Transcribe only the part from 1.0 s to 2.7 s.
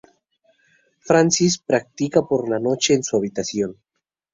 Francis practica por la